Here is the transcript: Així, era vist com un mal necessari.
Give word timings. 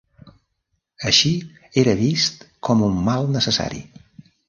Així, 1.11 1.31
era 1.83 1.97
vist 2.01 2.45
com 2.71 2.85
un 2.91 3.01
mal 3.11 3.33
necessari. 3.39 3.89